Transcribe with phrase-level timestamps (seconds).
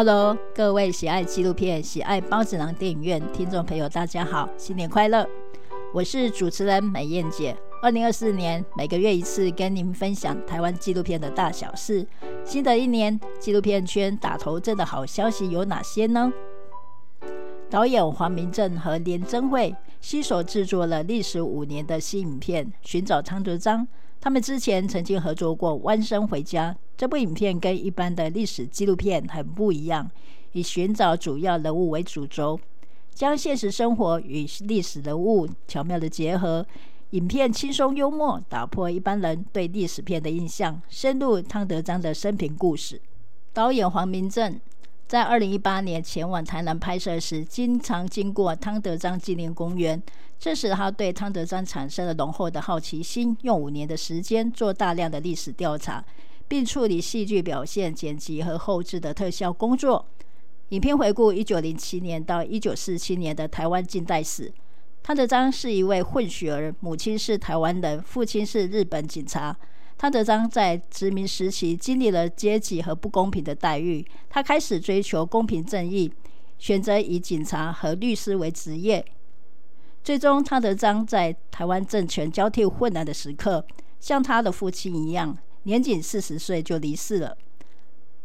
[0.00, 5.28] Hello，各位喜爱纪录片、喜爱包子郎电影院听众朋友，大家好，新年快乐！
[5.92, 7.56] 我是主持人美燕姐。
[7.82, 12.06] 二零二四年每个月一次跟您分享台湾纪录片的大小事。
[12.44, 16.32] 新的一年，纪录片圈打头阵的好消息有哪些呢？
[17.68, 23.82] 导演黄明正和连珍惠携手制作了历时五年的新影片《寻找汤德章》。
[24.20, 26.72] 他们之前曾经合作过《弯身回家》。
[26.96, 30.10] 这部影片跟一般的历史纪录片很不一样，
[30.52, 32.58] 以寻找主要人物为主轴，
[33.14, 36.66] 将现实生活与历史人物巧妙的结合。
[37.10, 43.00] 影片轻松幽默，打破一般人对历史片的印象，深入汤德章的生平故事。
[43.52, 44.60] 导演黄明正
[45.08, 50.00] 在二零一八年前往台南拍摄时，经常经过汤德章纪念公园，
[50.38, 56.04] 这使他对汤德章产生了浓厚的好奇心，用五年的时间做大量的历史调查。
[56.50, 60.06] 并处理戏剧表现、剪辑和后制的特效工作。
[60.70, 64.50] 影片回顾一九零七年到一九四七年的台湾近代史。
[65.02, 69.54] 汤德章是一位混血儿，母亲是台湾人，父亲是日本警察。
[69.98, 76.08] 汤德章在殖民时期经历了阶级和不公平的待遇，他开始追求公平正义，
[76.56, 79.04] 选择以警察和律师为职业。
[80.04, 83.66] 最终，汤德章在台湾政权交替混乱的时刻，
[83.98, 85.36] 像他的父亲一样。
[85.64, 87.36] 年仅四十岁就离世了。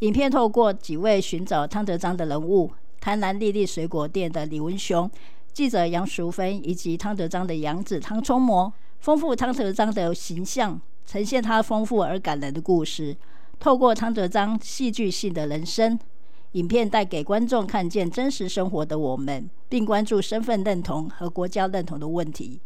[0.00, 2.70] 影片透过几位寻找汤德章的人物：
[3.00, 5.10] 台南丽丽水果店的李文雄、
[5.54, 8.70] 记者杨淑芬以及汤德章的养子汤聪模，
[9.00, 13.16] 丰富汤德章的形象，呈现他丰富而感人的故事。
[13.58, 15.98] 透过汤泽章戏剧性的人生，
[16.52, 22.60] 影片带给观众看见真实生活的我们，并关注身份认同和国家认同的问题。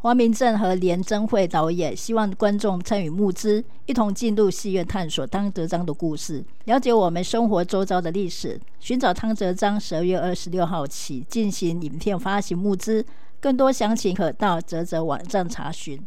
[0.00, 8.60] 黄明正和连珍惠导演希望观众参与募资，一同进入戏院探索汤泽章的故事，了解我们生活周遭的历史。
[8.78, 13.04] 寻找汤泽章，十二月二十六号起进行影片发行募资，
[13.40, 16.06] 更多详情可到泽泽网站查询。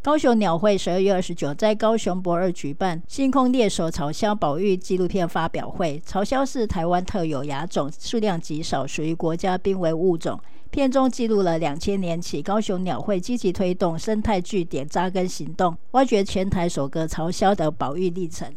[0.00, 6.00] 高雄鸟会十二月二十九在高雄博二举办“星空猎手草鸮保育纪录片发表会”。
[6.06, 10.40] 草鸮是台湾特有亚种，数量极少，属于国家濒危物种。
[10.70, 18.54] 片中记录了两千年起高雄鸟会积极推动生态据点扎根行动，挖掘全台首个草鸮的保育历程。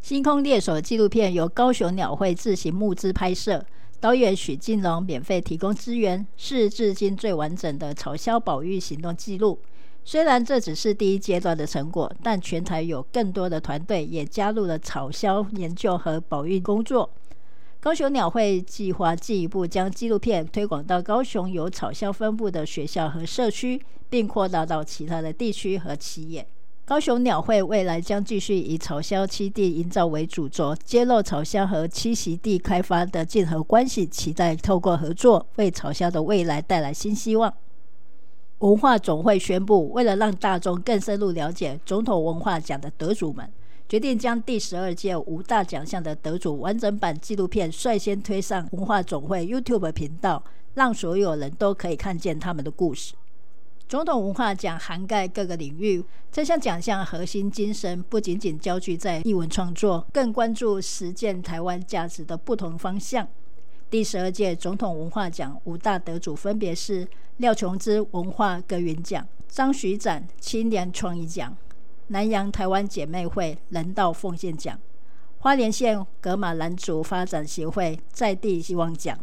[0.00, 3.64] 星空猎手纪录片由高雄鸟会自行募资拍摄，
[4.00, 9.60] 导演许晋龙免费提供资源，是至今最完整的草鸮保育行动记录。
[10.04, 17.08] 虽然这只是第一阶段的成果，但全台有更多的团队也加入了草鸮研究和保育工作。
[17.80, 26.46] 高雄鸟会计划进一步将纪录片推广到高雄有草鸮分布的学校和社区，并扩大到其他的地区和企业。
[26.84, 37.52] 高雄鸟会未来将继续以草鸮栖地营造为主轴，揭露草鸮和栖息地开发的竞合关系，期待透过合作为草鸮的未来带来新希望。
[38.62, 43.48] 文化总会宣布，为了让大众更深入了解总统文化奖的得主们。
[43.88, 50.40] 决定将第十二届五大奖项的得主完整版纪录片率先推上文化总会 YouTube 频道，
[50.74, 53.14] 让所有人都可以看见他们的故事。
[53.88, 63.26] 总统文化奖涵盖各个领域，这项奖项核心精神不仅仅焦聚在译文创作，更关注实践台湾价值的不同方向。
[63.92, 71.54] 第十二届总统文化奖五大得主分别是廖琼枝文化耕耘奖、张徐展青年创意奖。
[72.06, 74.80] 南洋台湾姐妹会人道奉献奖、
[75.40, 79.18] 花莲县格玛兰族发展协会在地希望奖、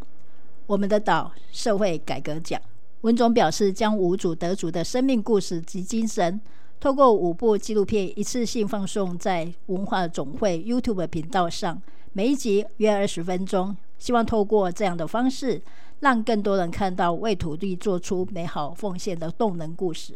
[0.68, 2.62] 我们的岛社会改革奖。
[3.00, 6.40] 文总表示，将五组得主的生命故事及精神，
[6.78, 11.82] 透过五部纪录片一次性放送在文化总会 YouTube 频道上，
[12.12, 13.76] 每一集约二十分钟。
[14.00, 15.62] 希望透过这样的方式，
[16.00, 20.14] 让更多人看到为土地做出美好奉献的动人故事。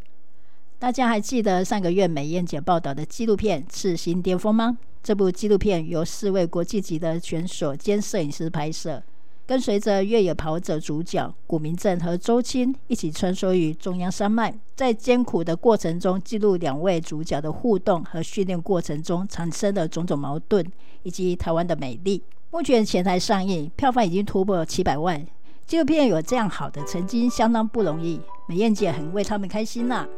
[0.81, 4.77] 大家还记得上个月美艳姐报道的纪录片《赤心巅峰》吗？
[5.03, 9.03] 这部纪录片由四位国际级的选手兼摄影师拍摄，
[9.47, 20.65] 跟随着越野跑者主角古明镇和周青一起穿梭于中央山脉，在艰苦的过程中记录两位主角的互动和训练过程中产生的种种矛盾，
[21.03, 22.23] 以及台湾的美丽。
[22.51, 25.27] 目前前台上映，票房已经突破七百万。
[25.67, 28.21] 纪录片有这样好的成绩，相当不容易。
[28.47, 30.09] 美燕姐很为他们开心呐、啊。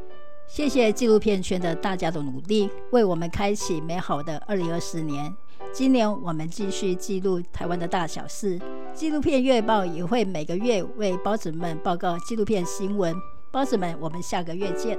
[0.49, 5.35] 谢谢纪录片圈的大家的努力，为我们开启美好的二零二四年。
[5.73, 8.61] 今年我们继续记录台湾的大小事，
[8.97, 13.15] 纪录片月报也会每个月为包子们报告纪录片新闻。
[13.51, 14.99] 包子们，我们下个月见。